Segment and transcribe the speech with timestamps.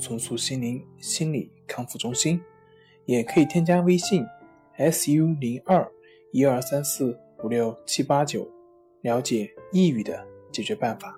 [0.00, 2.40] 重塑心灵心理康复中心”，
[3.06, 4.24] 也可以添加微信
[4.76, 5.86] “su 零二
[6.32, 8.50] 一二三四五六七八九”
[9.02, 11.16] 了解抑郁的解决办法。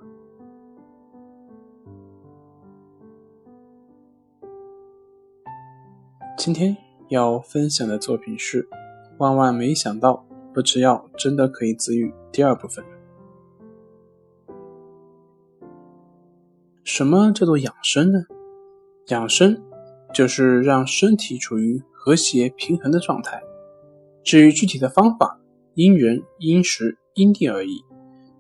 [6.37, 6.77] 今天
[7.09, 8.65] 要分享的作品是
[9.19, 12.85] 《万万没想到不吃药真的可以自愈》第二部分。
[16.83, 18.25] 什么叫做养生呢？
[19.09, 19.61] 养生
[20.15, 23.43] 就是让身体处于和谐平衡的状态。
[24.23, 25.41] 至于具体的方法，
[25.75, 27.83] 因人因时因地而异，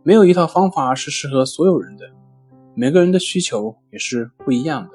[0.02, 2.04] 没有一套方法是适合所有人的。
[2.74, 4.90] 每个人的需求也是不一样的。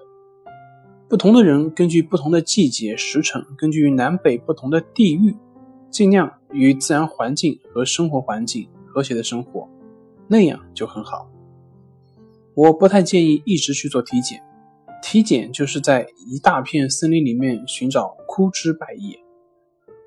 [1.09, 5.35] 不同的人根据不同的季节时辰，根据南北不同的地域，
[5.91, 9.69] 尽量与自然环境和生活环境和谐的生活，
[10.27, 11.29] 那样就很好。
[12.55, 14.41] 我不太建议一直去做体检，
[15.01, 19.19] 体检就是在一大片森林里面寻找枯枝败叶。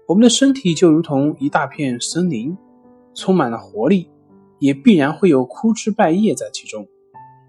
[0.07, 2.57] 我们的身体就如同一大片森林，
[3.15, 4.11] 充满了活力，
[4.59, 6.87] 也必然会有枯枝败叶在其中。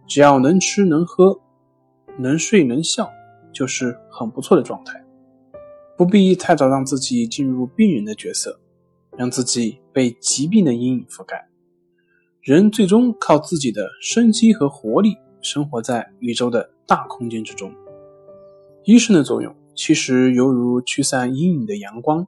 [0.07, 1.39] 只要能吃能喝，
[2.19, 3.09] 能睡能笑，
[3.51, 5.03] 就是很不错的状态。
[5.97, 8.59] 不必太早让自己进入病人的角色，
[9.17, 11.47] 让自己被疾病的阴影覆盖。
[12.41, 17.73] 人最终靠自己的生机和活力生活在宇宙的大空间之中。
[18.83, 22.27] 医生的作用其实犹如驱散阴影的阳光，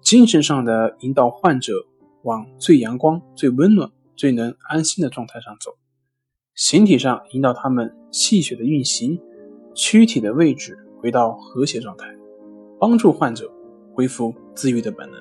[0.00, 1.86] 精神上的引导患者
[2.22, 5.72] 往最阳光、最温暖、最能安心的状态上走；
[6.54, 9.20] 形体上引导他们气血的运行，
[9.74, 12.06] 躯体的位置回到和谐状态，
[12.78, 13.50] 帮助患者
[13.94, 15.20] 恢复自愈的本能。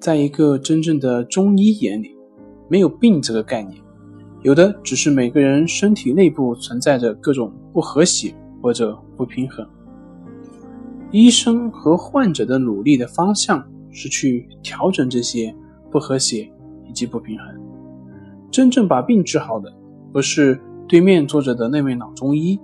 [0.00, 2.16] 在一个真正的中医眼里，
[2.68, 3.82] 没有病这个概念，
[4.42, 9.66] 有的只是每个人身体内部存在着各种不和谐或者不平衡。
[11.10, 15.54] 医生和患者的努力的方向是去调整这些
[15.90, 16.50] 不和谐
[16.88, 17.46] 以及不平衡。
[18.50, 19.72] 真正把病治好的，
[20.12, 22.58] 不是对面坐着的那位老中医，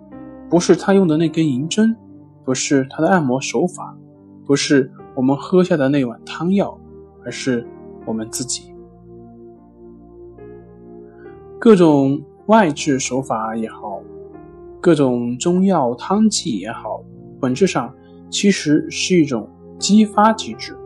[0.48, 1.96] 不是他用的那根银针，
[2.44, 3.96] 不是他的按摩手法，
[4.46, 6.78] 不是我们喝下的那碗汤药。
[7.26, 7.66] 而是
[8.04, 8.73] 我们自己。
[11.64, 13.98] 各种外治手法也好，
[14.82, 17.02] 各种中药汤剂也好，
[17.40, 17.90] 本质上
[18.28, 19.48] 其实是一种
[19.78, 20.76] 激发机制，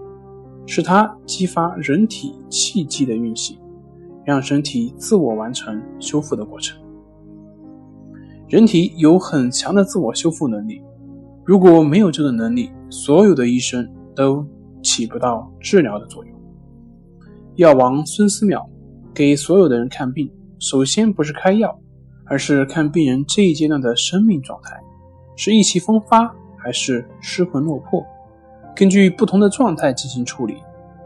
[0.66, 3.58] 是它激发人体气机的运行，
[4.24, 6.80] 让身体自我完成修复的过程。
[8.46, 10.80] 人体有很强的自我修复能力，
[11.44, 13.84] 如果没有这个能力，所有的医生
[14.14, 14.46] 都。
[14.80, 16.32] 起不到治疗的作用。
[17.56, 18.64] 药王孙思邈
[19.12, 21.78] 给所有的人看病，首先不是开药，
[22.24, 24.80] 而是看病人这一阶段的生命状态，
[25.36, 28.04] 是意气风发还是失魂落魄，
[28.74, 30.56] 根据不同的状态进行处理，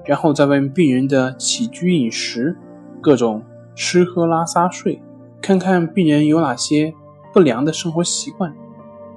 [0.06, 2.56] 然后再问病人的起居饮食，
[3.00, 3.42] 各种
[3.74, 5.02] 吃喝拉撒睡，
[5.42, 6.94] 看看病人有哪些
[7.32, 8.54] 不良的生活习惯，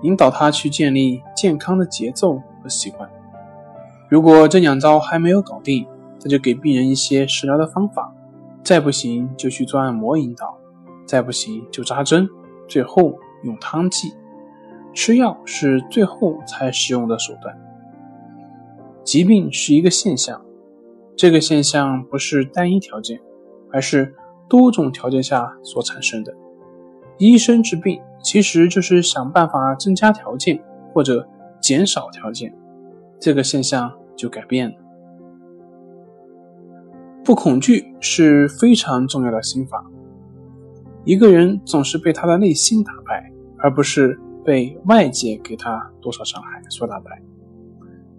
[0.01, 3.09] 引导他去建立健康的节奏和习惯。
[4.09, 5.87] 如果这两招还没有搞定，
[6.21, 8.13] 那就给病人一些食疗的方法，
[8.65, 10.57] 再不行就去做按摩引导，
[11.05, 12.27] 再不行就扎针，
[12.67, 14.11] 最后用汤剂。
[14.91, 17.55] 吃药是最后才使用的手段。
[19.03, 20.43] 疾病是一个现象，
[21.15, 23.21] 这个现象不是单一条件，
[23.71, 24.15] 而是
[24.49, 26.33] 多种条件下所产生的。
[27.19, 30.59] 医生治病其实就是想办法增加条件
[30.91, 31.27] 或者
[31.61, 32.51] 减少条件。
[33.19, 34.75] 这个现象就改变了。
[37.25, 39.83] 不恐惧是非常重要的心法。
[41.05, 47.19] 一个人总是被他的内心打败，而不是被外界给他多少伤害所打败。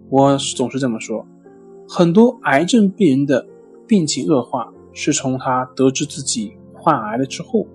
[0.09, 1.25] 我总是这么说。
[1.87, 3.47] 很多癌症病人的
[3.87, 7.65] 病情恶化，是从他得知自己患癌了之后。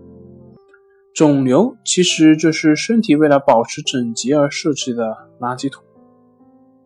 [1.15, 5.83] 肿瘤其实就是身体为了保持整洁而设计的垃圾桶。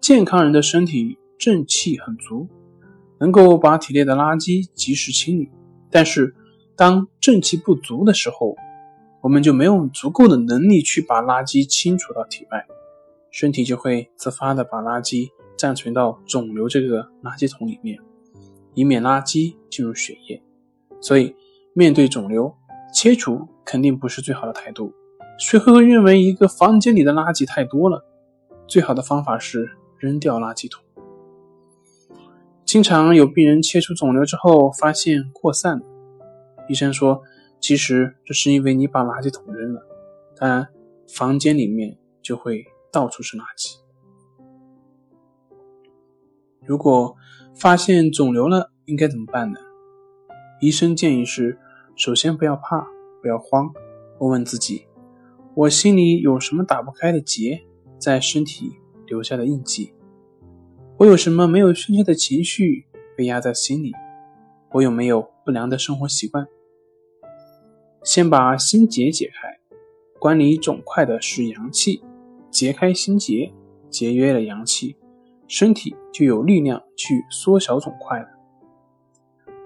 [0.00, 2.48] 健康人的身体正气很足，
[3.18, 5.50] 能够把体内的垃圾及时清理。
[5.90, 6.34] 但是，
[6.76, 8.56] 当正气不足的时候，
[9.22, 12.66] 我们就没有足够的能力去把垃圾清除到体外，
[13.30, 17.98] 身体就会自发的把垃圾暂存到肿瘤这个垃圾桶里面，
[18.74, 20.42] 以免垃圾进入血液。
[21.00, 21.34] 所以，
[21.72, 22.54] 面对肿瘤，
[22.92, 24.92] 切除肯定不是最好的态度。
[25.38, 28.04] 谁会认为一个房间里的垃圾太多了？
[28.66, 30.82] 最好的方法是扔掉垃圾桶。
[32.76, 35.84] 经常有病人切除肿瘤之后发现扩散了，
[36.68, 37.22] 医生说。
[37.58, 39.80] 其实这是因为你把垃圾桶扔了，
[40.36, 40.68] 当然
[41.08, 43.78] 房间里面就会到处是垃圾。
[46.66, 47.16] 如果
[47.54, 49.58] 发现肿瘤了，应该怎么办呢？
[50.60, 51.58] 医生建议是：
[51.96, 52.86] 首先不要怕，
[53.22, 53.72] 不要慌，
[54.18, 54.84] 问问自己，
[55.54, 57.62] 我心里有什么打不开的结，
[57.98, 58.76] 在身体
[59.06, 59.94] 留下的印记？
[60.98, 63.92] 我有什么没有宣泄的情绪被压在心里？
[64.72, 66.48] 我有没有不良的生活习惯？
[68.02, 69.58] 先把心结解开，
[70.18, 72.02] 管理肿块的是阳气，
[72.50, 73.52] 解开心结，
[73.90, 74.96] 节约了阳气，
[75.46, 78.28] 身体就有力量去缩小肿块了。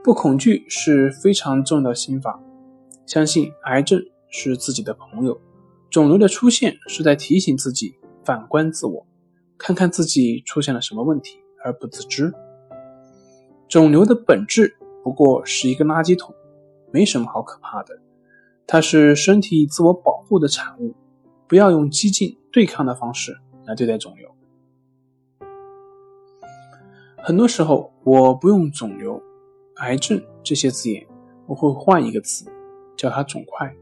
[0.03, 2.43] 不恐惧是非常重要的心法，
[3.07, 5.41] 相信癌症是自己的朋友，
[5.91, 7.95] 肿瘤的出现是在提醒自己
[8.25, 9.07] 反观自我，
[9.61, 12.33] 看看自己出现了什么问题而不自知。
[13.69, 14.75] 肿瘤的本质
[15.05, 16.35] 不过是一个垃圾桶，
[16.91, 18.01] 没什么好可怕的。
[18.67, 20.95] 它是身体自我保护的产物，
[21.47, 23.37] 不要用激进对抗的方式
[23.67, 24.35] 来对待肿瘤。
[27.19, 29.23] 很多时候，我不用“肿瘤
[29.77, 31.07] ”“癌症”这些字眼，
[31.47, 32.51] 我会换一个词，
[32.97, 33.77] 叫它“肿块”，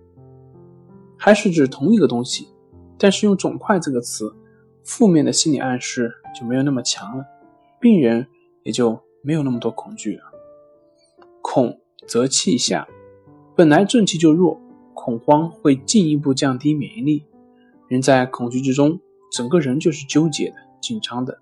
[1.17, 2.49] 还是指同一个东西，
[2.99, 4.35] 但是用“肿块”这个词，
[4.89, 7.27] 负面的心理暗示就没有那么强了，
[7.79, 8.27] 病人
[8.63, 10.23] 也就没有那么多恐惧了。
[11.43, 12.89] 恐则气下，
[13.55, 14.59] 本来正气就弱。
[14.95, 17.25] 恐慌会进一步降低免疫力，
[17.87, 18.99] 人在恐惧之中，
[19.31, 21.39] 整个人就是纠结的、紧张的。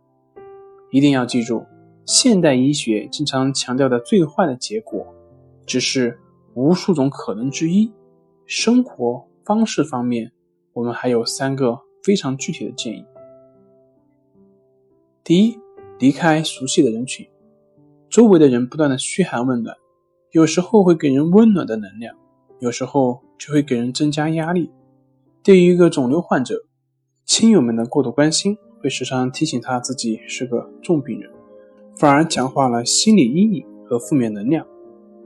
[0.90, 1.64] 一定要记住，
[2.04, 5.06] 现代医学经常强调的最坏的结果，
[5.64, 6.18] 只是
[6.54, 7.92] 无数种可能之一。
[8.44, 10.32] 生活方式方面，
[10.74, 13.04] 我们还有三个非常具体的建议：
[15.26, 15.58] 第一，
[15.98, 17.26] 离开熟悉的人群，
[18.08, 19.76] 周围的人不断的嘘寒问暖，
[20.30, 22.14] 有时候会给人温暖的能量。
[22.60, 24.70] 有时候就会给人增加压力。
[25.42, 26.62] 对于一个肿瘤患者，
[27.24, 31.28] 亲友们的过度关心会时常提醒他自己是个重病人，
[31.96, 34.64] 反而强化了心理阴影和负面能量。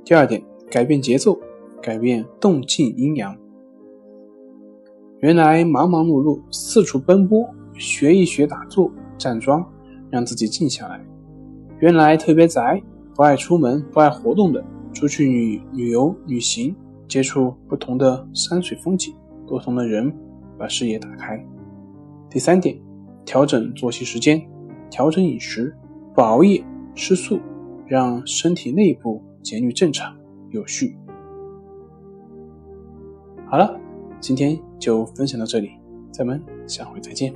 [0.03, 1.39] 第二点，改变节奏，
[1.83, 3.37] 改变动静阴阳。
[5.19, 9.71] 原来忙忙碌碌四处奔波，学一学打坐站桩，
[10.11, 11.01] 让自己静下来。
[11.79, 12.83] 原来特别宅，
[13.15, 16.75] 不爱出门，不爱活动的，出去旅旅游旅行。
[17.09, 19.13] 接触不同的山水风景，
[19.45, 20.15] 不同的人，
[20.57, 21.45] 把视野打开。
[22.29, 22.79] 第三点，
[23.25, 24.41] 调整作息时间，
[24.89, 25.75] 调整饮食，
[26.15, 26.65] 不熬夜，
[26.95, 27.41] 吃素，
[27.85, 30.17] 让身体内部节律正常
[30.51, 30.97] 有序。
[33.47, 33.77] 好了，
[34.21, 35.71] 今天就分享到这里，
[36.13, 37.35] 咱们下回再见。